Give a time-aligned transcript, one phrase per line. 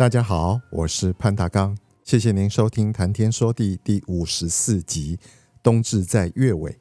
[0.00, 5.18] 大家好，我是潘大刚，谢谢您收听《谈天说地》第五十四集
[5.62, 6.72] 《冬至在月尾》。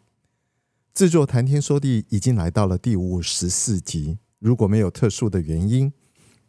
[0.94, 5.92] 制作《谈天说地》已经来到了第五十四集，如果没有特殊的原因，《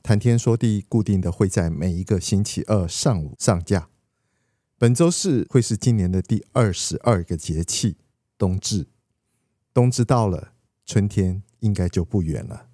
[0.04, 3.88] 谈天说地》固定的会在每一个星期二上午上架。
[4.78, 7.96] 本周四会是今年的第二十二个节气——
[8.38, 8.86] 冬至。
[9.74, 10.52] 冬至到了，
[10.86, 12.69] 春天应该就不远了。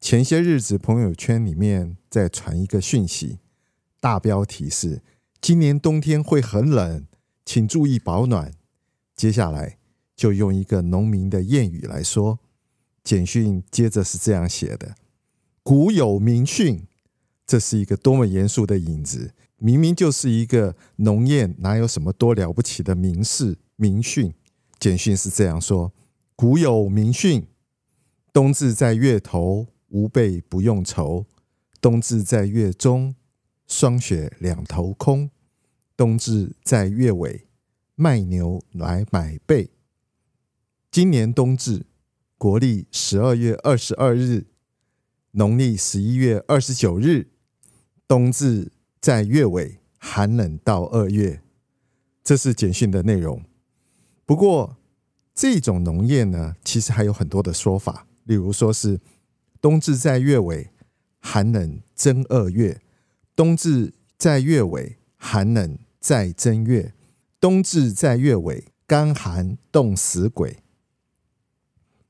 [0.00, 3.40] 前些日子，朋友圈里面在传一个讯息，
[4.00, 5.02] 大标题是
[5.42, 7.04] “今年冬天会很冷，
[7.44, 8.52] 请注意保暖”。
[9.16, 9.78] 接下来
[10.14, 12.38] 就用一个农民的谚语来说，
[13.02, 14.94] 简讯接着是这样写的
[15.64, 16.86] ：“古有明训”，
[17.44, 19.34] 这是一个多么严肃的影子！
[19.56, 24.32] 明明就是一个农谚，哪有什么多了不起的明示明训？
[24.78, 25.92] 简讯是这样说
[26.36, 27.48] ：“古有明训，
[28.32, 31.24] 冬至在月头。”吾辈不用愁，
[31.80, 33.14] 冬至在月中，
[33.66, 35.30] 霜雪两头空；
[35.96, 37.46] 冬至在月尾，
[37.94, 39.70] 卖牛来买被。
[40.90, 41.86] 今年冬至，
[42.36, 44.46] 国历十二月二十二日，
[45.30, 47.28] 农历十一月二十九日，
[48.06, 51.42] 冬至在月尾，寒冷到二月。
[52.22, 53.42] 这是简讯的内容。
[54.26, 54.76] 不过，
[55.34, 59.00] 这种农业呢，其实还有很多的说法，例如说是。
[59.60, 60.70] 冬至在月尾，
[61.18, 62.80] 寒冷正二月；
[63.34, 66.92] 冬至在月尾，寒冷在正月；
[67.40, 70.58] 冬至在月尾，干寒冻死鬼。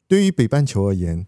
[0.07, 1.27] 对于北半球而言，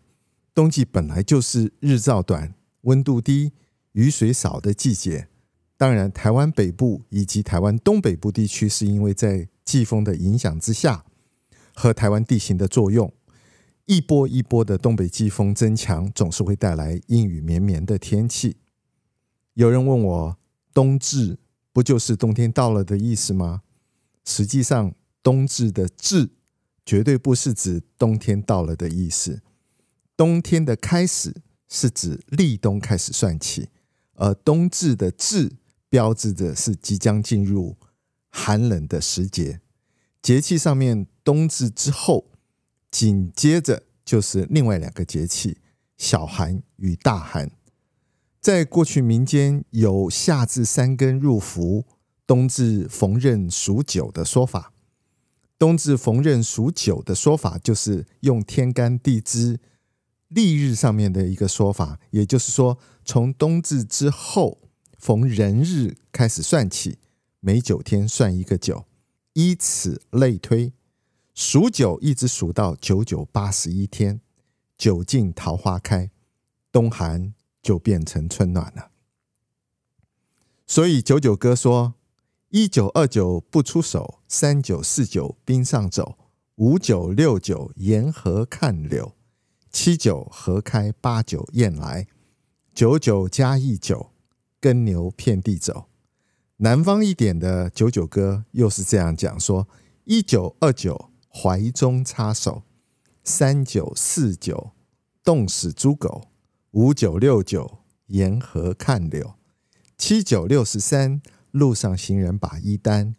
[0.54, 3.52] 冬季本来就是日照短、温度低、
[3.92, 5.28] 雨水少的季节。
[5.76, 11.04] 当然，台湾北部以及台湾东北部地区，是因为在季风的影响之下，
[11.74, 13.12] 和台湾地形的作用。
[13.90, 18.56] 一波一波的东北季风增强，总是会带来阴雨绵绵的天气。
[19.54, 20.38] 有人问我，
[20.72, 21.40] 冬至
[21.72, 23.62] 不就是冬天到了的意思吗？
[24.24, 26.30] 实际上，冬至的“至”
[26.86, 29.42] 绝对不是指冬天到了的意思。
[30.16, 33.70] 冬天的开始是指立冬开始算起，
[34.14, 35.56] 而冬至的“至”
[35.90, 37.76] 标志着是即将进入
[38.28, 39.60] 寒冷的时节。
[40.22, 42.28] 节气上面，冬至之后。
[42.90, 45.58] 紧接着就是另外两个节气，
[45.96, 47.50] 小寒与大寒。
[48.40, 51.84] 在过去民间有夏至三更入伏，
[52.26, 54.72] 冬至逢壬属九的说法。
[55.58, 59.60] 冬至逢壬属九的说法，就是用天干地支
[60.28, 64.58] 历日上面的一个说法，也就是说，从冬至之后
[64.96, 66.96] 逢壬日开始算起，
[67.40, 68.86] 每九天算一个九，
[69.34, 70.72] 依此类推。
[71.40, 74.20] 数九一直数到九九八十一天，
[74.76, 76.10] 九尽桃花开，
[76.70, 78.90] 冬寒就变成春暖了。
[80.66, 81.94] 所以九九歌说：
[82.50, 86.18] 一九二九不出手，三九四九冰上走，
[86.56, 89.14] 五九六九沿河看柳，
[89.70, 92.06] 七九河开八九雁来，
[92.74, 94.10] 九九加一九
[94.60, 95.86] 耕牛遍地走。
[96.58, 99.66] 南方一点的九九歌又是这样讲说：
[100.04, 101.09] 一九二九。
[101.32, 102.64] 怀中插手，
[103.22, 104.72] 三九四九
[105.22, 106.28] 冻死猪狗，
[106.72, 109.34] 五九六九沿河看柳，
[109.96, 111.22] 七九六十三
[111.52, 113.14] 路上行人把衣单，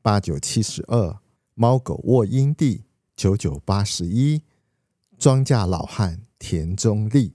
[0.00, 1.18] 八九七十二
[1.54, 4.42] 猫狗卧阴地，九九八十一
[5.18, 7.34] 庄稼老汉田中立。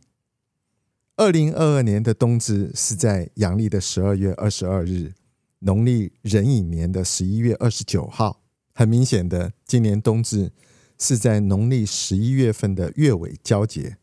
[1.17, 5.13] 二零二二年的冬至是在阳历的十二月二十二日，
[5.59, 8.41] 农历壬寅年的十一月二十九号。
[8.77, 10.51] 很明显的，今年冬至
[11.00, 13.95] 是在农历十一月份的月尾交接。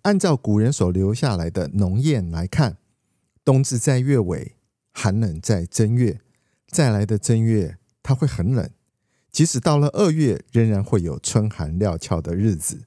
[0.00, 2.78] 按照古人所留下来的农谚来看，
[3.44, 4.56] 冬至在月尾，
[4.94, 6.18] 寒冷在正月，
[6.66, 8.70] 再来的正月它会很冷。
[9.30, 12.84] 即使到了二月，仍然会有春寒料峭的日子。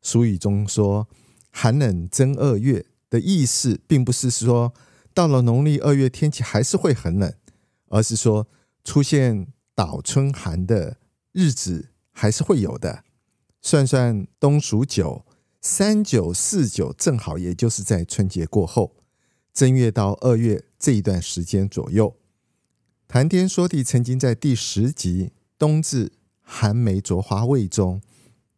[0.00, 1.06] 俗语中说
[1.52, 4.72] “寒冷正二月”的意思，并不是说
[5.12, 7.34] 到了农历二月天气还是会很冷，
[7.88, 8.48] 而是说
[8.82, 9.48] 出现。
[9.76, 10.96] 倒春寒的
[11.30, 13.04] 日子还是会有的。
[13.60, 15.24] 算算冬暑九，
[15.60, 18.96] 三九四九正好也就是在春节过后，
[19.52, 22.16] 正月到二月这一段时间左右。
[23.06, 25.24] 谈天说地曾经在第十集
[25.58, 28.00] 《冬至寒梅着花味》中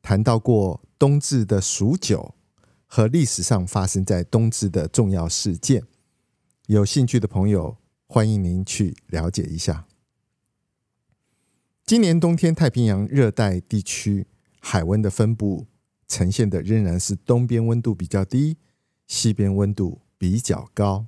[0.00, 2.34] 谈到过冬至的数九
[2.86, 5.82] 和历史上发生在冬至的重要事件。
[6.66, 7.76] 有兴趣的朋友，
[8.06, 9.87] 欢迎您去了解一下。
[11.88, 14.26] 今年冬天，太平洋热带地区
[14.60, 15.66] 海温的分布
[16.06, 18.58] 呈现的仍然是东边温度比较低，
[19.06, 21.06] 西边温度比较高。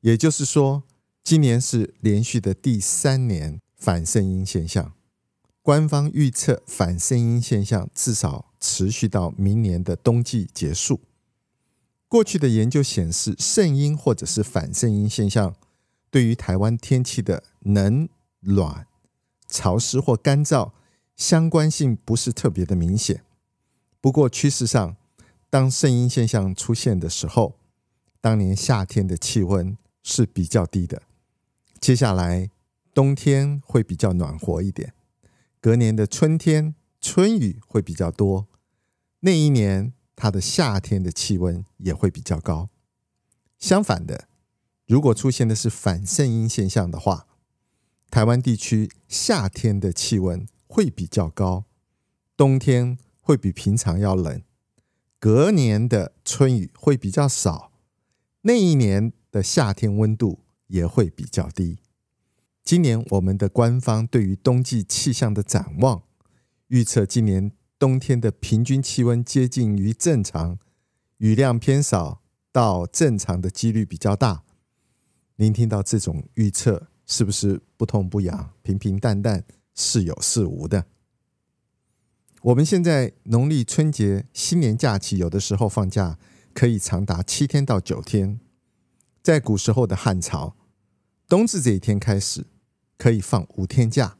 [0.00, 0.84] 也就是说，
[1.22, 4.94] 今年是连续的第三年反圣婴现象。
[5.60, 11.02] 官方预测反圣婴现象至少持续到明年的冬季结束。
[12.08, 15.54] 过去的研究显示，圣婴或者是反圣婴现象
[16.10, 18.08] 对于台湾天气的冷
[18.40, 18.86] 暖。
[19.50, 20.72] 潮湿或干燥
[21.16, 23.22] 相关性不是特别的明显，
[24.00, 24.96] 不过趋势上，
[25.50, 27.56] 当圣婴现象出现的时候，
[28.20, 31.02] 当年夏天的气温是比较低的，
[31.80, 32.48] 接下来
[32.94, 34.94] 冬天会比较暖和一点，
[35.60, 38.46] 隔年的春天春雨会比较多，
[39.20, 42.70] 那一年它的夏天的气温也会比较高。
[43.58, 44.28] 相反的，
[44.86, 47.26] 如果出现的是反圣婴现象的话，
[48.10, 51.64] 台湾地区夏天的气温会比较高，
[52.36, 54.42] 冬天会比平常要冷，
[55.20, 57.70] 隔年的春雨会比较少，
[58.42, 61.78] 那一年的夏天温度也会比较低。
[62.64, 66.02] 今年我们的官方对于冬季气象的展望，
[66.68, 70.58] 预测今年冬天的平均气温接近于正常，
[71.18, 74.42] 雨量偏少到正常的几率比较大。
[75.36, 80.86] 您听到这种预测，是不是不痛不痒、平平淡淡、似有似无的？
[82.42, 86.20] 我们现在农历春节、新年假期，有的时候放假
[86.54, 88.38] 可以长达七天到九天。
[89.24, 90.54] 在古时候的汉朝，
[91.28, 92.46] 冬至这一天开始
[92.96, 94.16] 可以放五天假，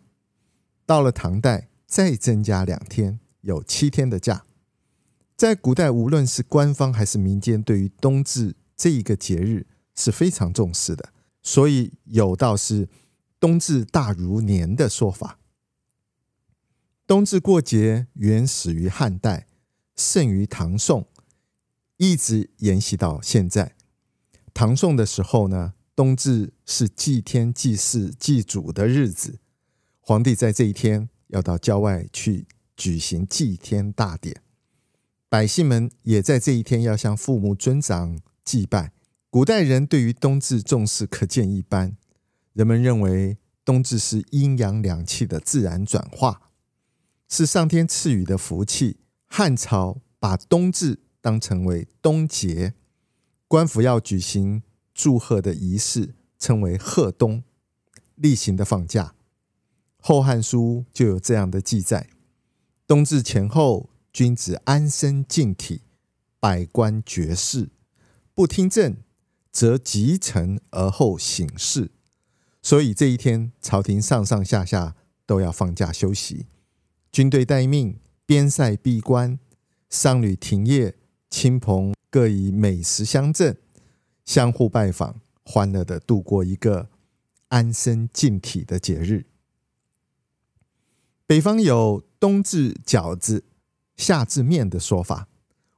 [0.84, 4.44] 到了唐代再增加两天，有七天的假。
[5.37, 11.10] 在古代，无论是官方还是民间，对于冬至这一个节日是非常重视的。
[11.42, 12.88] 所以有道是
[13.40, 15.38] “冬至大如年”的说法。
[17.06, 19.48] 冬至过节原始于汉代，
[19.96, 21.08] 盛于唐宋，
[21.96, 23.75] 一直沿袭到现在。
[24.54, 29.40] 唐宋的时候呢，冬至是祭天、祭祀、祭祖的日子，
[30.00, 32.46] 皇帝在这一天要到郊外去
[32.76, 34.42] 举行祭天大典，
[35.28, 38.92] 百姓们也在这一天要向父母尊长祭拜。
[39.30, 41.96] 古代人对于冬至重视可见一斑，
[42.52, 46.50] 人们认为冬至是阴阳两气的自然转化，
[47.28, 48.98] 是上天赐予的福气。
[49.28, 52.74] 汉朝把冬至当成为冬节，
[53.46, 57.44] 官府要举行祝贺的仪式，称为贺冬，
[58.16, 59.14] 例行的放假。
[60.04, 62.08] 《后汉书》就有这样的记载：
[62.88, 65.82] 冬至前后，君子安身静体，
[66.40, 67.70] 百官绝事，
[68.34, 68.96] 不听政。
[69.52, 71.91] 则集成而后省事，
[72.62, 74.95] 所以这一天朝廷上上下下
[75.26, 76.47] 都要放假休息，
[77.11, 79.38] 军队待命，边塞闭关，
[79.88, 80.97] 商旅停业，
[81.28, 83.57] 亲朋各以美食相赠，
[84.25, 86.88] 相互拜访，欢乐的度过一个
[87.49, 89.26] 安身静体的节日。
[91.26, 93.45] 北方有冬至饺子，
[93.97, 95.28] 夏至面的说法，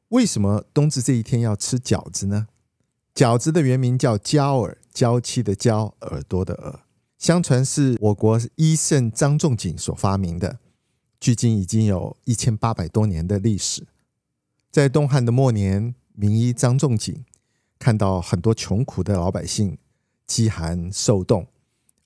[0.09, 2.49] 为什么冬至这一天要吃饺子呢？
[3.15, 6.81] 饺子的原名叫娇耳，娇妻的娇，耳朵的耳。
[7.19, 10.59] 相传是我国医圣张仲景所发明的，
[11.21, 13.87] 距今已经有一千八百多年的历史。
[14.71, 17.25] 在东汉的末年，名医张仲景
[17.79, 19.77] 看到很多穷苦的老百姓
[20.27, 21.47] 饥寒受冻，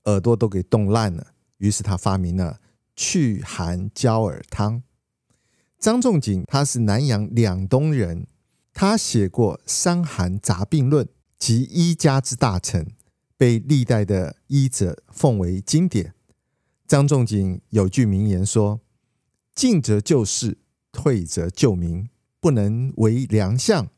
[0.05, 2.61] 耳朵都给冻烂了，于是他发明了
[2.97, 4.83] 祛寒娇耳汤。
[5.79, 8.27] 张仲景他是南阳两东人。
[8.79, 11.07] 他写过《伤寒杂病论》
[11.39, 12.87] 及医家之大成，
[13.39, 16.13] 被历代的医者奉为经典。
[16.87, 18.83] 张仲景有句名言说
[19.57, 20.59] ：“进则救世，
[20.93, 22.07] 退则救民。
[22.39, 23.89] 不能为良相，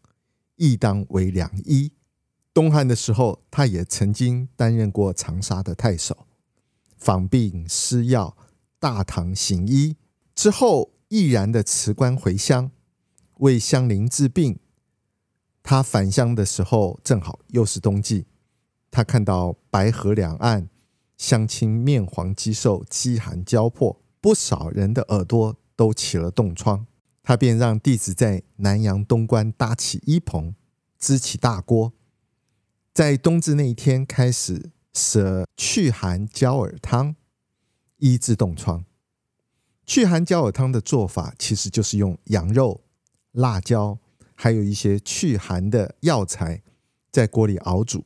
[0.54, 1.90] 亦当为良医。”
[2.54, 6.28] 东汉的时候，他也曾经担任过长沙的太守，
[6.96, 8.36] 访病施药，
[8.78, 9.96] 大唐行医
[10.36, 12.70] 之后，毅然的辞官回乡，
[13.38, 14.60] 为乡邻治病。
[15.70, 18.24] 他返乡的时候，正好又是冬季。
[18.90, 20.70] 他看到白河两岸
[21.18, 26.86] 乡亲面黄肌瘦，饥寒交迫，不少人的耳朵都起了冻疮。
[27.22, 30.54] 他便让弟子在南阳东关搭起衣棚，
[30.98, 31.92] 支起大锅，
[32.94, 37.14] 在冬至那一天开始舍祛寒焦耳汤，
[37.98, 38.86] 医治冻疮。
[39.84, 42.80] 祛寒焦耳汤的做法其实就是用羊肉、
[43.32, 43.98] 辣椒，
[44.40, 46.62] 还有一些祛寒的药材，
[47.10, 48.04] 在锅里熬煮。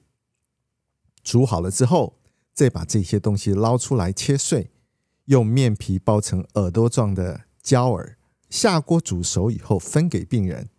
[1.22, 2.18] 煮好了之后，
[2.54, 4.70] 再把这些东西捞出来切碎，
[5.26, 8.16] 用面皮包成耳朵状的焦耳，
[8.48, 10.70] 下锅煮熟以后分给病人，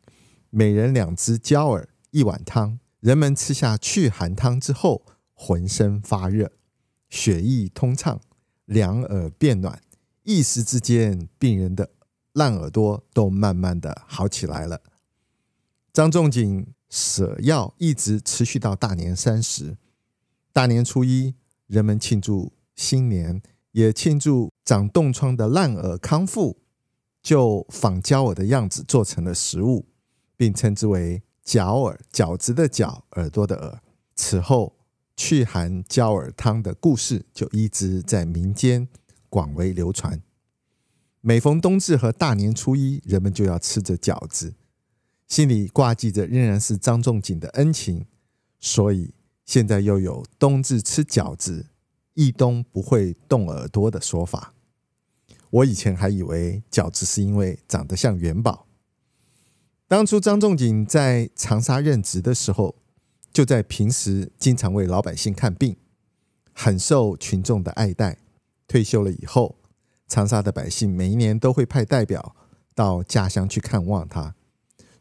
[0.50, 2.80] 每人两只焦耳，一碗汤。
[3.00, 5.06] 人们吃下去寒汤之后，
[5.36, 6.52] 浑身发热，
[7.12, 8.20] 血液通畅，
[8.66, 9.80] 两耳变暖，
[10.24, 11.92] 一时之间，病人的
[12.32, 14.82] 烂耳朵都慢慢的好起来了。
[15.94, 19.78] 张仲景舍药一直持续到大年三十。
[20.52, 21.36] 大年初一，
[21.68, 26.58] 人们庆祝新年，也庆祝长冻疮的烂耳康复，
[27.22, 29.86] 就仿焦耳的样子做成了食物，
[30.36, 33.80] 并称之为绞耳，饺子的饺，耳朵的耳。
[34.16, 34.76] 此后，
[35.16, 38.88] 祛寒焦耳汤的故事就一直在民间
[39.30, 40.20] 广为流传。
[41.22, 44.56] 每逢冬至和大年初一，人们就要吃着饺子，
[45.34, 48.06] 心里挂记着仍然是张仲景的恩情，
[48.60, 49.16] 所以。
[49.44, 51.66] 现在又有冬至吃饺子，
[52.14, 54.54] 一冬不会冻耳朵的说法。
[55.50, 58.68] 我以前还以为饺子是因为长得像元宝。
[59.88, 62.76] 当初张仲景在长沙任职的时候，
[63.34, 65.76] 就在平时经常为老百姓看病，
[66.54, 68.20] 很受群众的爱戴。
[68.68, 69.58] 退休了以后，
[70.08, 72.36] 长沙的百姓每一年都会派代表
[72.76, 74.36] 到家乡去看望他。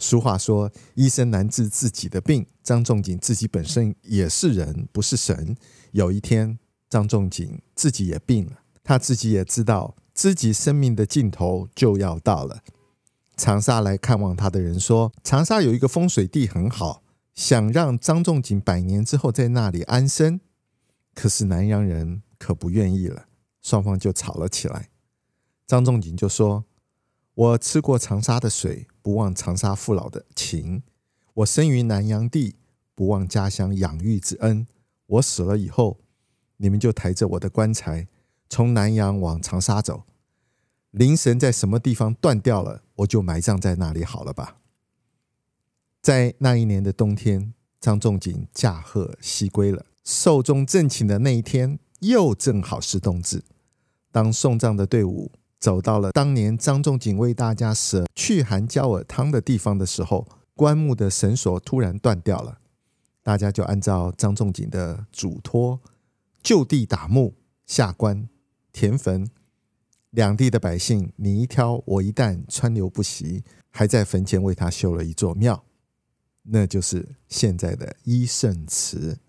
[0.02, 5.56] 俗话说：“医生难治自己的病。”张仲景自己本身也是人，不是神。
[5.92, 6.58] 有一天，
[6.90, 12.62] 张仲景自己也病了，他自己也知道自己生命的尽头就要到了。
[13.36, 17.02] 长沙来看望他的人说：“长沙有一个风水地很好，
[17.34, 20.40] 想让张仲景百年之后在那里安身。”
[21.14, 23.26] 可是南阳人可不愿意了，
[23.62, 24.90] 双方就吵了起来。
[25.66, 26.64] 张仲景就说。
[27.34, 30.82] 我吃过长沙的水，不忘长沙父老的情；
[31.34, 32.56] 我生于南阳地，
[32.94, 34.66] 不忘家乡养育之恩。
[35.06, 35.98] 我死了以后，
[36.58, 38.06] 你们就抬着我的棺材，
[38.48, 40.04] 从南阳往长沙走。
[40.92, 44.58] 灵神在什么地方断掉了，我就埋葬在那里好了吧。
[46.00, 49.86] 在那一年的冬天，张仲景驾鹤西归了。
[50.04, 53.42] 寿终正寝的那一天，又正好是冬至。
[54.10, 55.32] 当送葬的队伍。
[55.62, 60.26] 走到了当年张仲景为大家舍祛寒焦耳汤的地方的时候，
[60.56, 62.58] 棺木的绳索突然断掉了，
[63.22, 65.80] 大家就按照张仲景的嘱托，
[66.42, 68.28] 就地打木下棺
[68.72, 69.30] 填坟。
[70.10, 75.64] 两地的百姓你一挑我一担，川流不息，还在坟前为他修了一座庙，
[76.42, 79.20] 那就是现在的医圣祠。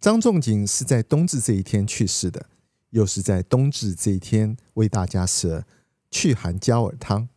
[0.00, 2.46] 张仲景是在冬至这一天去世的。
[2.92, 5.64] 又是在冬至这一天为大家舍
[6.10, 7.28] 祛寒焦耳汤，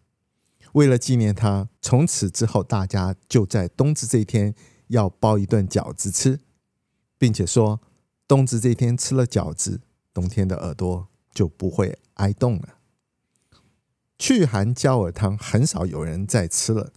[0.73, 4.53] 为了纪念他，从此之后大家就在冬至这一天
[4.87, 6.39] 要包一顿饺子吃，
[7.17, 7.79] 并且说
[8.27, 9.81] 冬至这一天吃了饺子，
[10.13, 12.79] 冬天的耳朵就不会挨冻了。
[14.17, 16.91] 祛寒焦耳汤很少有人再吃了，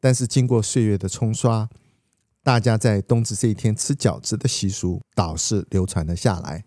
[0.00, 1.68] 但是经过岁月的冲刷，
[2.42, 6.64] 大家在冬至这一天吃饺子的习俗倒是流传了下来。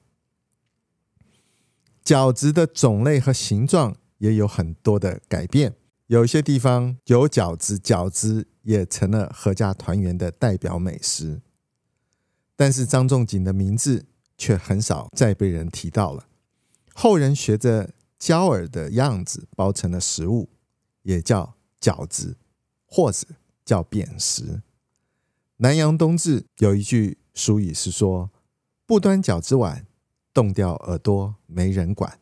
[2.03, 5.73] 饺子的种类和形状也有很多的改变，
[6.07, 11.41] 有些地方有饺子，饺子也成了阖家团圆的代表美食。
[12.55, 14.05] 但是张仲景的名字
[14.37, 16.27] 却很少再被人提到了。
[16.93, 20.49] 后人学着焦耳的样子包成了食物，
[21.01, 22.37] 也叫饺子，
[22.85, 23.27] 或者
[23.65, 24.61] 叫扁食。
[25.57, 28.29] 南阳冬至有一句俗语是说
[28.85, 29.87] ：“不端饺子碗。”
[30.33, 32.19] 冻掉耳朵没人管。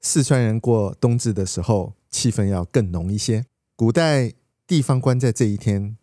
[0.00, 3.46] 四川人过冬至的时候，气氛要更浓一些。
[3.74, 4.32] 古代
[4.66, 5.96] 地方官在这一天，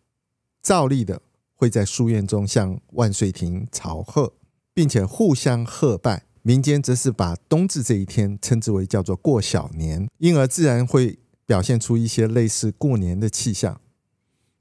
[0.62, 1.22] 照例的
[1.54, 4.34] 会在书院中向万岁亭朝贺，
[4.72, 6.24] 并且互相贺拜。
[6.42, 13.80] 民间则是把冬至这一天称之为叫做过小年，因而自然会表现出一些类似过年的气象。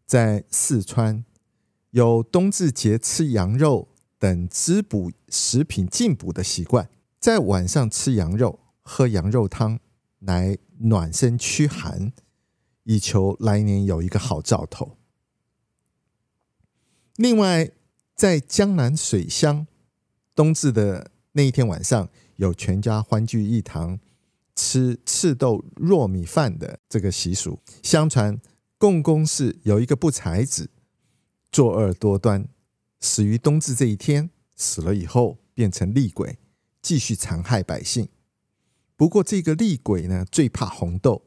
[0.06, 1.26] 在四川，
[1.92, 3.90] 有冬至节吃羊肉。
[4.24, 6.90] 等滋补食品进补的习惯，
[7.20, 9.82] 在晚上吃羊肉、喝羊肉汤
[10.20, 12.14] 来暖身驱寒，
[12.84, 14.96] 以求来年有一个好兆头。
[17.18, 17.70] 另外，
[18.16, 19.68] 在江南水乡，
[20.34, 24.00] 冬至的那一天晚上，有全家欢聚一堂，
[24.56, 27.60] 吃赤豆糯米饭的这个习俗。
[27.82, 28.40] 相传
[28.78, 30.70] 共工氏有一个不才子，
[31.52, 32.48] 作恶多端，
[33.04, 34.32] 死于冬至这一天。
[34.56, 36.38] 死了以后变成厉鬼，
[36.80, 38.08] 继续残害百姓。
[38.96, 41.24] 不过这个厉鬼呢，最怕红豆，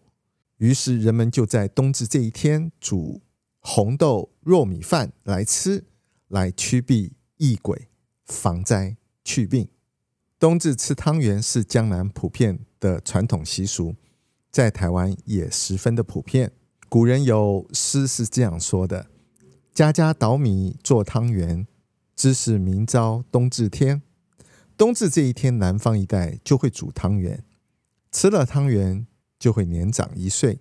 [0.59, 3.21] 于是人们就在冬至这一天煮
[3.59, 5.85] 红豆糯米饭来吃，
[6.28, 7.88] 来驱避异鬼，
[8.25, 9.68] 防灾祛病。
[10.38, 13.97] 冬至吃汤圆是江南普遍的传统习俗，
[14.52, 16.52] 在台湾也十分的普遍。
[16.88, 19.11] 古人有诗是这样说的
[19.76, 21.66] ：“家家捣米做汤圆，
[22.14, 24.00] 知是明朝冬至天。”
[24.75, 27.45] 冬至这一天，南方一带就会煮汤圆，
[28.11, 29.06] 吃了汤圆
[29.38, 30.61] 就会年长一岁。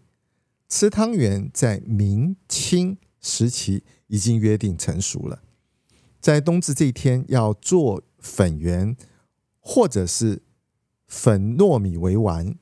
[0.68, 5.44] 吃汤圆在明清时期已经约定成熟了，
[6.20, 8.98] 在冬至这一天要做粉圆。
[9.68, 10.44] 或者是
[11.08, 12.56] 粉糯米为丸，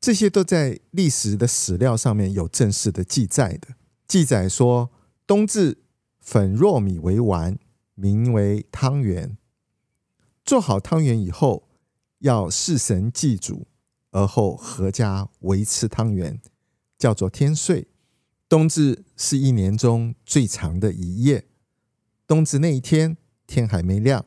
[0.00, 3.76] 这些都在历史的史料上面有正式的记载的。
[4.08, 4.90] 记载说，
[5.28, 5.82] 冬至
[6.20, 7.58] 粉糯米为丸，
[7.94, 9.36] 名为汤圆。
[10.42, 11.68] 做好汤圆以后，
[12.20, 13.66] 要祀神祭祖，
[14.10, 16.40] 而后阖家围吃汤圆，
[16.96, 17.88] 叫做天岁。
[18.48, 21.46] 冬至是一年中最长的一夜。
[22.26, 24.24] 冬至那一天，天还没亮，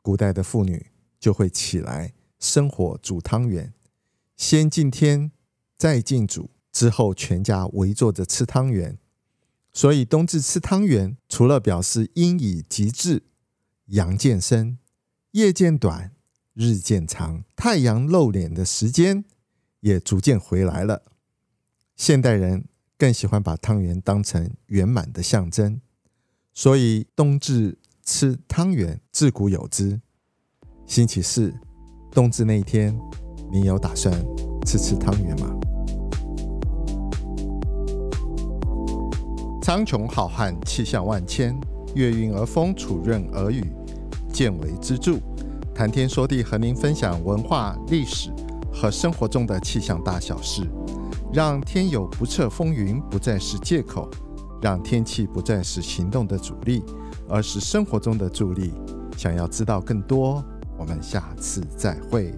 [0.00, 0.86] 古代的妇女。
[1.18, 3.74] 就会起来生火煮汤圆，
[4.36, 5.32] 先敬天，
[5.76, 8.96] 再敬祖，之后全家围坐着吃汤圆。
[9.78, 13.22] 所以冬至吃汤圆，除了表示阴已极至，
[13.86, 14.76] 阳渐深，
[15.30, 16.16] 夜渐短，
[16.52, 19.24] 日渐长，太阳露脸的时间
[19.78, 21.04] 也逐渐回来了。
[21.94, 22.64] 现代人
[22.98, 25.80] 更喜欢把汤圆当成圆满的象征，
[26.52, 30.00] 所以冬至吃汤圆，自古有之。
[30.86, 31.54] 星期四，
[32.10, 32.98] 冬至那一天，
[33.52, 34.12] 你有打算
[34.66, 35.56] 吃吃汤圆吗？
[39.68, 41.54] 苍穹浩瀚，气象万千，
[41.94, 43.62] 月晕而风，础润而雨，
[44.32, 45.18] 见为知著。
[45.74, 48.30] 谈天说地，和您分享文化、历史
[48.72, 50.62] 和生活中的气象大小事，
[51.34, 54.08] 让天有不测风云不再是借口，
[54.62, 56.82] 让天气不再是行动的阻力，
[57.28, 58.72] 而是生活中的助力。
[59.18, 60.42] 想要知道更多。
[60.78, 62.34] 我们下次再会。